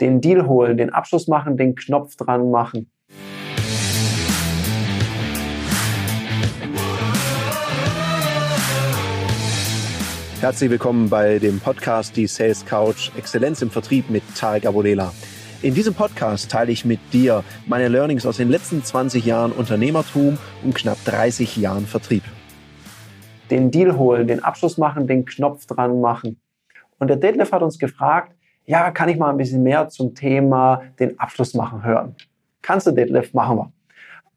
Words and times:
den 0.00 0.20
Deal 0.20 0.46
holen, 0.46 0.76
den 0.76 0.92
Abschluss 0.92 1.26
machen, 1.26 1.56
den 1.56 1.74
Knopf 1.74 2.16
dran 2.16 2.50
machen. 2.50 2.90
Herzlich 10.40 10.70
willkommen 10.70 11.08
bei 11.08 11.38
dem 11.38 11.60
Podcast 11.60 12.14
Die 12.14 12.26
Sales 12.26 12.66
Couch 12.66 13.10
Exzellenz 13.16 13.62
im 13.62 13.70
Vertrieb 13.70 14.10
mit 14.10 14.22
Tarek 14.36 14.66
Abodela. 14.66 15.12
In 15.62 15.72
diesem 15.72 15.94
Podcast 15.94 16.50
teile 16.50 16.70
ich 16.70 16.84
mit 16.84 17.00
dir 17.14 17.42
meine 17.66 17.88
Learnings 17.88 18.26
aus 18.26 18.36
den 18.36 18.50
letzten 18.50 18.84
20 18.84 19.24
Jahren 19.24 19.50
Unternehmertum 19.50 20.36
und 20.62 20.74
knapp 20.74 21.02
30 21.06 21.56
Jahren 21.56 21.86
Vertrieb. 21.86 22.22
Den 23.50 23.70
Deal 23.70 23.96
holen, 23.96 24.28
den 24.28 24.44
Abschluss 24.44 24.76
machen, 24.76 25.06
den 25.06 25.24
Knopf 25.24 25.64
dran 25.64 26.02
machen. 26.02 26.38
Und 26.98 27.08
der 27.08 27.16
Detlef 27.16 27.52
hat 27.52 27.62
uns 27.62 27.78
gefragt, 27.78 28.35
ja, 28.66 28.90
kann 28.90 29.08
ich 29.08 29.16
mal 29.16 29.30
ein 29.30 29.36
bisschen 29.36 29.62
mehr 29.62 29.88
zum 29.88 30.14
Thema 30.14 30.82
den 30.98 31.18
Abschluss 31.18 31.54
machen 31.54 31.84
hören? 31.84 32.14
Kannst 32.62 32.86
du, 32.86 32.90
Detlef? 32.90 33.32
Machen 33.32 33.58
wir. 33.58 33.72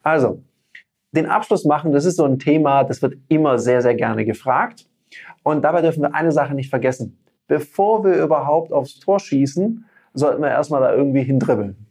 Also, 0.03 0.43
den 1.11 1.25
Abschluss 1.25 1.65
machen, 1.65 1.91
das 1.91 2.05
ist 2.05 2.17
so 2.17 2.25
ein 2.25 2.37
Thema, 2.37 2.83
das 2.83 3.01
wird 3.01 3.15
immer 3.27 3.57
sehr, 3.57 3.81
sehr 3.81 3.95
gerne 3.95 4.25
gefragt. 4.25 4.87
Und 5.43 5.63
dabei 5.63 5.81
dürfen 5.81 6.03
wir 6.03 6.13
eine 6.13 6.31
Sache 6.31 6.53
nicht 6.53 6.69
vergessen. 6.69 7.17
Bevor 7.47 8.03
wir 8.03 8.23
überhaupt 8.23 8.71
aufs 8.71 8.99
Tor 8.99 9.19
schießen, 9.19 9.85
sollten 10.13 10.41
wir 10.41 10.49
erstmal 10.49 10.81
da 10.81 10.93
irgendwie 10.93 11.23
hindribbeln. 11.23 11.87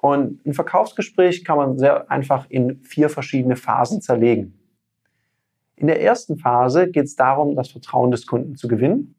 Und 0.00 0.44
ein 0.44 0.54
Verkaufsgespräch 0.54 1.44
kann 1.44 1.56
man 1.56 1.78
sehr 1.78 2.10
einfach 2.10 2.46
in 2.50 2.82
vier 2.82 3.08
verschiedene 3.08 3.54
Phasen 3.54 4.00
zerlegen. 4.00 4.58
In 5.76 5.86
der 5.86 6.02
ersten 6.02 6.36
Phase 6.36 6.90
geht 6.90 7.04
es 7.04 7.14
darum, 7.14 7.54
das 7.54 7.68
Vertrauen 7.68 8.10
des 8.10 8.26
Kunden 8.26 8.56
zu 8.56 8.66
gewinnen. 8.66 9.14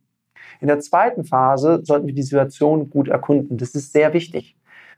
In 0.59 0.67
der 0.67 0.80
zweiten 0.80 1.23
Phase 1.23 1.81
sollten 1.84 2.07
wir 2.07 2.13
die 2.13 2.23
Situation 2.23 2.89
gut 2.89 3.07
erkunden. 3.07 3.57
Das 3.57 3.71
ist 3.71 3.93
sehr 3.93 4.13
wichtig 4.13 4.55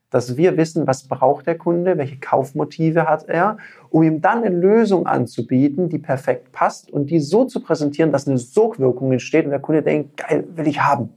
dass 0.10 0.38
wir 0.38 0.56
wissen, 0.56 0.88
was 0.88 1.08
braucht 1.08 1.48
der 1.48 1.58
Kunde, 1.58 1.98
welche 1.98 2.18
Kaufmotive 2.18 3.06
hat 3.06 3.28
er, 3.28 3.58
um 3.90 4.04
ihm 4.04 4.22
dann 4.22 4.46
eine 4.46 4.56
Lösung 4.56 5.08
anzubieten, 5.08 5.90
die 5.90 6.00
perfekt 6.00 6.54
passt 6.54 6.90
und 6.90 7.10
die 7.10 7.20
so 7.20 7.44
zu 7.44 7.60
präsentieren, 7.60 8.14
dass 8.14 8.26
eine 8.26 8.38
Sogwirkung 8.38 9.12
entsteht 9.12 9.44
und 9.44 9.52
der 9.52 9.60
Kunde 9.60 9.82
denkt, 9.82 10.16
geil, 10.16 10.48
will 10.56 10.68
ich 10.68 10.80
haben. 10.82 11.10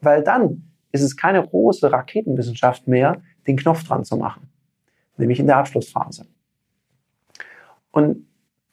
Weil 0.00 0.22
dann 0.22 0.70
ist 0.92 1.02
es 1.02 1.16
keine 1.16 1.44
große 1.44 1.90
Raketenwissenschaft 1.90 2.86
mehr, 2.86 3.22
den 3.46 3.56
Knopf 3.56 3.82
dran 3.84 4.04
zu 4.04 4.16
machen, 4.16 4.48
nämlich 5.16 5.40
in 5.40 5.46
der 5.46 5.56
Abschlussphase. 5.56 6.26
Und 7.90 8.25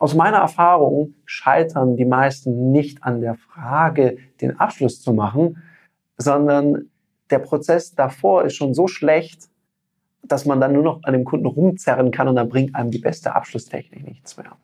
aus 0.04 0.16
meiner 0.16 0.40
Erfahrung 0.40 1.14
scheitern 1.24 1.96
die 1.96 2.04
meisten 2.04 2.74
nicht 2.74 3.04
an 3.04 3.22
der 3.22 3.36
Frage, 3.36 4.18
den 4.42 4.60
Abschluss 4.60 5.02
zu 5.02 5.14
machen, 5.14 5.64
sondern 6.18 6.90
der 7.30 7.40
Prozess 7.40 7.96
davor 7.96 8.44
ist 8.44 8.56
schon 8.56 8.74
so 8.74 8.90
schlecht, 8.90 9.48
dass 10.22 10.44
man 10.46 10.60
dann 10.60 10.74
nur 10.74 10.84
noch 10.84 11.04
an 11.04 11.14
dem 11.14 11.24
Kunden 11.24 11.46
rumzerren 11.46 12.12
kann 12.12 12.28
und 12.28 12.36
dann 12.36 12.50
bringt 12.50 12.76
einem 12.76 12.92
die 12.92 13.00
beste 13.00 13.34
Abschlusstechnik 13.34 14.06
nichts 14.06 14.36
mehr. 14.36 14.58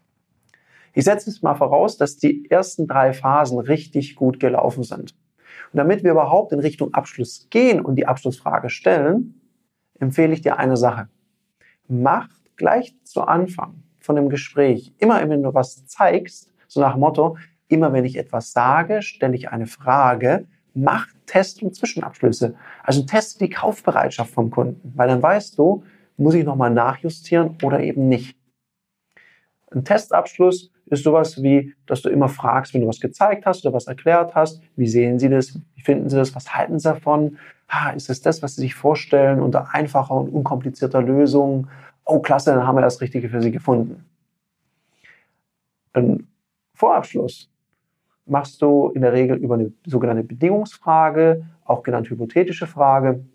Ich 0.94 1.06
setze 1.06 1.30
es 1.30 1.42
mal 1.42 1.56
voraus, 1.56 1.96
dass 1.96 2.18
die 2.18 2.52
ersten 2.52 2.86
drei 2.86 3.14
Phasen 3.14 3.60
richtig 3.60 4.18
gut 4.18 4.42
gelaufen 4.42 4.84
sind. 4.84 5.16
Und 5.72 5.78
damit 5.78 6.04
wir 6.04 6.12
überhaupt 6.12 6.52
in 6.52 6.60
Richtung 6.60 6.94
Abschluss 6.94 7.48
gehen 7.50 7.80
und 7.80 7.96
die 7.96 8.08
Abschlussfrage 8.08 8.70
stellen, 8.70 9.40
empfehle 10.02 10.34
ich 10.34 10.42
dir 10.42 10.58
eine 10.58 10.76
Sache. 10.76 11.08
Mach 11.88 12.28
gleich 12.58 12.94
zu 13.06 13.22
Anfang 13.22 13.84
von 14.10 14.16
dem 14.16 14.30
Gespräch, 14.30 14.92
immer 14.98 15.22
wenn 15.30 15.44
du 15.44 15.54
was 15.54 15.86
zeigst, 15.86 16.52
so 16.68 16.82
nach 16.82 16.98
Motto, 16.98 17.38
immer 17.68 17.94
wenn 17.94 18.06
ich 18.06 18.18
etwas 18.18 18.54
sage, 18.54 19.04
stelle 19.04 19.36
ich 19.36 19.52
eine 19.52 19.68
Frage, 19.68 20.48
mach 20.74 21.06
Test- 21.28 21.62
und 21.62 21.76
Zwischenabschlüsse. 21.76 22.56
Also 22.82 23.04
teste 23.04 23.38
die 23.38 23.52
Kaufbereitschaft 23.52 24.32
vom 24.32 24.50
Kunden, 24.50 24.94
weil 24.96 25.10
dann 25.10 25.22
weißt 25.22 25.60
du, 25.60 25.84
muss 26.18 26.34
ich 26.34 26.44
nochmal 26.44 26.72
nachjustieren 26.72 27.56
oder 27.62 27.82
eben 27.82 28.10
nicht. 28.10 28.36
Ein 29.70 29.86
Testabschluss 29.86 30.72
ist 30.88 31.04
sowas 31.04 31.44
wie, 31.44 31.76
dass 31.86 32.02
du 32.02 32.10
immer 32.10 32.30
fragst, 32.30 32.74
wenn 32.74 32.82
du 32.82 32.88
was 32.88 33.00
gezeigt 33.00 33.46
hast 33.46 33.64
oder 33.64 33.76
was 33.76 33.86
erklärt 33.86 34.34
hast, 34.34 34.60
wie 34.76 34.88
sehen 34.88 35.20
sie 35.20 35.30
das, 35.30 35.54
wie 35.76 35.82
finden 35.84 36.10
sie 36.10 36.18
das, 36.18 36.34
was 36.34 36.56
halten 36.56 36.80
sie 36.80 36.90
davon, 36.90 37.38
ah, 37.68 37.92
ist 37.92 38.10
es 38.10 38.22
das, 38.24 38.42
was 38.42 38.56
sie 38.56 38.62
sich 38.62 38.74
vorstellen 38.74 39.40
unter 39.40 39.76
einfacher 39.76 40.16
und 40.16 40.30
unkomplizierter 40.30 41.04
Lösung, 41.04 41.68
oh 42.10 42.20
klasse, 42.20 42.52
dann 42.54 42.66
haben 42.66 42.76
wir 42.76 42.82
das 42.82 43.02
Richtige 43.02 43.30
für 43.30 43.42
sie 43.42 43.52
gefunden. 43.52 44.06
Ein 45.94 46.28
Vorabschluss 46.74 47.50
machst 48.26 48.62
du 48.62 48.90
in 48.90 49.02
der 49.02 49.14
Regel 49.14 49.38
über 49.38 49.56
eine 49.56 49.72
sogenannte 49.86 50.24
Bedingungsfrage, 50.24 51.46
auch 51.66 51.84
genannt 51.84 52.10
hypothetische 52.10 52.68
Frage. 52.68 53.26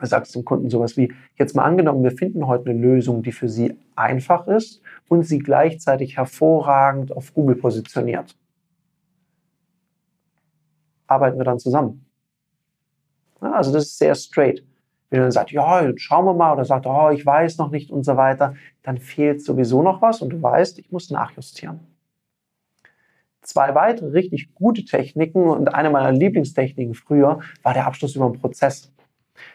Du 0.00 0.06
sagst 0.06 0.34
dem 0.34 0.44
Kunden 0.44 0.70
sowas 0.70 0.96
wie, 0.96 1.12
jetzt 1.36 1.56
mal 1.56 1.64
angenommen, 1.64 2.04
wir 2.04 2.12
finden 2.12 2.46
heute 2.46 2.70
eine 2.70 2.78
Lösung, 2.78 3.22
die 3.22 3.32
für 3.32 3.48
Sie 3.48 3.76
einfach 3.96 4.46
ist 4.46 4.80
und 5.08 5.24
Sie 5.24 5.38
gleichzeitig 5.38 6.16
hervorragend 6.16 7.12
auf 7.12 7.34
Google 7.34 7.56
positioniert. 7.56 8.36
Arbeiten 11.06 11.38
wir 11.38 11.44
dann 11.44 11.58
zusammen. 11.58 12.04
Also 13.40 13.72
das 13.72 13.84
ist 13.84 13.98
sehr 13.98 14.14
straight. 14.14 14.62
Wenn 15.10 15.20
er 15.20 15.24
dann 15.24 15.32
sagt, 15.32 15.52
ja, 15.52 15.82
jetzt 15.82 16.02
schauen 16.02 16.26
wir 16.26 16.34
mal, 16.34 16.52
oder 16.52 16.64
sagt, 16.64 16.86
oh, 16.86 17.10
ich 17.10 17.24
weiß 17.24 17.58
noch 17.58 17.70
nicht 17.70 17.90
und 17.90 18.04
so 18.04 18.16
weiter, 18.16 18.54
dann 18.82 18.98
fehlt 18.98 19.42
sowieso 19.42 19.82
noch 19.82 20.02
was 20.02 20.20
und 20.20 20.30
du 20.30 20.42
weißt, 20.42 20.78
ich 20.78 20.90
muss 20.92 21.10
nachjustieren 21.10 21.80
zwei 23.48 23.74
weitere 23.74 24.10
richtig 24.10 24.54
gute 24.54 24.84
Techniken 24.84 25.48
und 25.48 25.74
eine 25.74 25.90
meiner 25.90 26.12
Lieblingstechniken 26.12 26.94
früher 26.94 27.40
war 27.62 27.74
der 27.74 27.86
Abschluss 27.86 28.14
über 28.14 28.28
den 28.28 28.38
Prozess. 28.38 28.92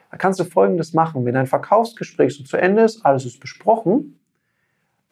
Da 0.09 0.17
kannst 0.17 0.39
du 0.39 0.45
Folgendes 0.45 0.93
machen. 0.93 1.25
Wenn 1.25 1.35
dein 1.35 1.47
Verkaufsgespräch 1.47 2.35
so 2.35 2.43
zu 2.43 2.57
Ende 2.57 2.83
ist, 2.83 3.05
alles 3.05 3.25
ist 3.25 3.39
besprochen, 3.39 4.19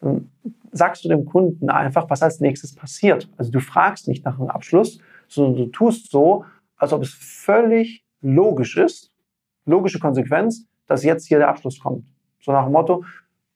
dann 0.00 0.30
sagst 0.72 1.04
du 1.04 1.08
dem 1.08 1.26
Kunden 1.26 1.70
einfach, 1.70 2.10
was 2.10 2.22
als 2.22 2.40
nächstes 2.40 2.74
passiert. 2.74 3.28
Also 3.36 3.52
du 3.52 3.60
fragst 3.60 4.08
nicht 4.08 4.24
nach 4.24 4.38
einem 4.38 4.48
Abschluss, 4.48 4.98
sondern 5.28 5.56
du 5.56 5.66
tust 5.66 6.10
so, 6.10 6.44
als 6.76 6.92
ob 6.92 7.02
es 7.02 7.14
völlig 7.14 8.04
logisch 8.20 8.76
ist, 8.76 9.11
logische 9.64 9.98
Konsequenz, 9.98 10.66
dass 10.86 11.04
jetzt 11.04 11.26
hier 11.26 11.38
der 11.38 11.48
Abschluss 11.48 11.80
kommt. 11.80 12.04
So 12.40 12.52
nach 12.52 12.64
dem 12.64 12.72
Motto, 12.72 13.04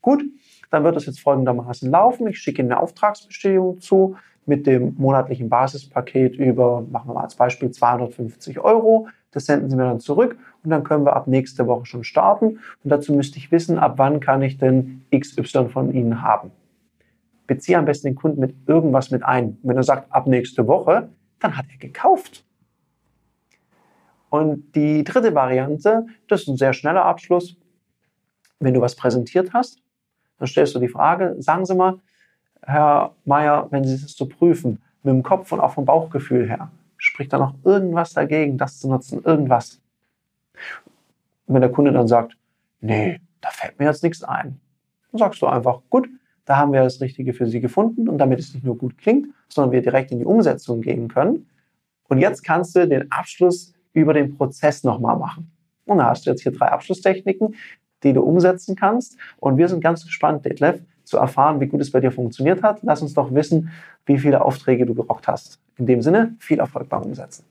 gut, 0.00 0.22
dann 0.70 0.84
wird 0.84 0.96
es 0.96 1.06
jetzt 1.06 1.20
folgendermaßen 1.20 1.90
laufen. 1.90 2.26
Ich 2.28 2.38
schicke 2.38 2.62
Ihnen 2.62 2.72
eine 2.72 2.80
Auftragsbestätigung 2.80 3.80
zu 3.80 4.16
mit 4.46 4.66
dem 4.66 4.94
monatlichen 4.96 5.48
Basispaket 5.48 6.36
über, 6.36 6.82
machen 6.82 7.10
wir 7.10 7.14
mal 7.14 7.24
als 7.24 7.34
Beispiel, 7.34 7.70
250 7.70 8.60
Euro. 8.60 9.08
Das 9.32 9.46
senden 9.46 9.68
Sie 9.68 9.76
mir 9.76 9.84
dann 9.84 10.00
zurück 10.00 10.38
und 10.62 10.70
dann 10.70 10.84
können 10.84 11.04
wir 11.04 11.14
ab 11.14 11.26
nächste 11.26 11.66
Woche 11.66 11.84
schon 11.84 12.04
starten. 12.04 12.60
Und 12.82 12.90
dazu 12.90 13.12
müsste 13.12 13.38
ich 13.38 13.52
wissen, 13.52 13.78
ab 13.78 13.94
wann 13.96 14.20
kann 14.20 14.42
ich 14.42 14.56
denn 14.56 15.02
XY 15.14 15.68
von 15.68 15.92
Ihnen 15.92 16.22
haben. 16.22 16.52
Beziehe 17.46 17.76
am 17.76 17.84
besten 17.84 18.08
den 18.08 18.14
Kunden 18.14 18.40
mit 18.40 18.54
irgendwas 18.66 19.10
mit 19.10 19.24
ein. 19.24 19.58
wenn 19.62 19.76
er 19.76 19.82
sagt, 19.82 20.12
ab 20.12 20.26
nächste 20.26 20.66
Woche, 20.66 21.08
dann 21.40 21.56
hat 21.56 21.66
er 21.70 21.78
gekauft. 21.78 22.45
Und 24.31 24.75
die 24.75 25.04
dritte 25.04 25.34
Variante, 25.34 26.06
das 26.28 26.42
ist 26.42 26.48
ein 26.48 26.56
sehr 26.56 26.72
schneller 26.72 27.04
Abschluss. 27.04 27.56
Wenn 28.59 28.75
du 28.75 28.81
was 28.81 28.97
präsentiert 28.97 29.53
hast, 29.53 29.82
dann 30.38 30.48
stellst 30.48 30.75
du 30.75 30.78
die 30.78 30.88
Frage, 30.88 31.37
sagen 31.38 31.64
Sie 31.64 31.75
mal, 31.75 31.98
Herr 32.62 33.15
Mayer, 33.25 33.69
wenn 33.70 33.84
Sie 33.84 33.94
es 33.94 34.12
so 34.16 34.26
prüfen, 34.26 34.82
mit 35.03 35.15
dem 35.15 35.22
Kopf 35.22 35.53
und 35.53 35.60
auch 35.60 35.72
vom 35.72 35.84
Bauchgefühl 35.84 36.48
her, 36.48 36.70
spricht 36.97 37.32
da 37.32 37.38
noch 37.38 37.54
irgendwas 37.65 38.12
dagegen, 38.12 38.59
das 38.59 38.81
zu 38.81 38.88
nutzen? 38.88 39.22
Irgendwas? 39.22 39.81
Und 41.47 41.54
wenn 41.54 41.60
der 41.60 41.70
Kunde 41.70 41.92
dann 41.92 42.09
sagt, 42.09 42.36
nee, 42.81 43.20
da 43.41 43.50
fällt 43.50 43.78
mir 43.78 43.86
jetzt 43.86 44.03
nichts 44.03 44.25
ein, 44.25 44.60
dann 45.12 45.19
sagst 45.19 45.41
du 45.41 45.47
einfach, 45.47 45.81
gut, 45.91 46.09
da 46.44 46.56
haben 46.56 46.72
wir 46.72 46.82
das 46.82 47.00
Richtige 47.00 47.32
für 47.32 47.47
Sie 47.47 47.60
gefunden 47.60 48.09
und 48.09 48.19
damit 48.19 48.38
es 48.38 48.54
nicht 48.54 48.65
nur 48.65 48.76
gut 48.76 48.98
klingt, 48.98 49.28
sondern 49.48 49.72
wir 49.72 49.82
direkt 49.82 50.10
in 50.10 50.19
die 50.19 50.25
Umsetzung 50.25 50.81
gehen 50.81 51.09
können. 51.09 51.48
Und 52.09 52.19
jetzt 52.19 52.44
kannst 52.44 52.75
du 52.76 52.86
den 52.86 53.10
Abschluss 53.10 53.75
über 53.96 54.14
den 54.14 54.36
Prozess 54.36 54.84
nochmal 54.84 55.16
machen. 55.18 55.50
Und 55.86 55.98
da 55.98 56.10
hast 56.10 56.26
du 56.26 56.30
jetzt 56.30 56.42
hier 56.42 56.53
drei 56.53 56.68
Abschlusstechniken, 56.68 57.54
die 58.03 58.12
du 58.12 58.22
umsetzen 58.22 58.76
kannst. 58.76 59.16
Und 59.38 59.56
wir 59.56 59.68
sind 59.68 59.82
ganz 59.82 60.04
gespannt, 60.04 60.44
Detlef, 60.44 60.80
zu 61.04 61.18
erfahren, 61.18 61.60
wie 61.60 61.66
gut 61.66 61.80
es 61.80 61.92
bei 61.92 62.00
dir 62.00 62.10
funktioniert 62.10 62.62
hat. 62.62 62.80
Lass 62.82 63.00
uns 63.00 63.15
doch 63.15 63.32
wissen, 63.32 63.71
wie 64.06 64.18
viele 64.18 64.44
Aufträge 64.44 64.86
du 64.86 64.94
gerockt 64.94 65.28
hast. 65.28 65.60
In 65.78 65.86
dem 65.86 66.03
Sinne, 66.03 66.34
viel 66.41 66.59
Erfolg 66.59 66.88
beim 66.88 67.03
Umsetzen. 67.03 67.44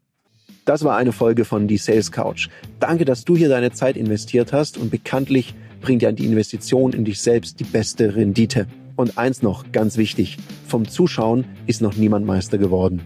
Das 0.66 0.84
war 0.84 0.98
eine 0.98 1.14
Folge 1.14 1.46
von 1.46 1.68
Die 1.68 1.78
Sales 1.78 2.12
Couch. 2.12 2.50
Danke, 2.80 3.06
dass 3.06 3.24
du 3.24 3.38
hier 3.38 3.50
deine 3.50 3.72
Zeit 3.72 3.96
investiert 3.96 4.52
hast 4.52 4.78
und 4.78 4.92
bekanntlich 4.92 5.56
bringt 5.80 6.02
ja 6.02 6.12
die 6.12 6.26
Investition 6.26 6.92
in 6.92 7.06
dich 7.06 7.22
selbst 7.22 7.60
die 7.60 7.64
beste 7.64 8.16
Rendite. 8.16 8.68
Und 8.98 9.18
eins 9.18 9.42
noch, 9.42 9.72
ganz 9.72 9.98
wichtig, 9.98 10.38
vom 10.68 10.88
Zuschauen 10.88 11.46
ist 11.66 11.82
noch 11.82 11.96
niemand 11.96 12.26
Meister 12.26 12.58
geworden. 12.58 13.02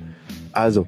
Also, 0.51 0.87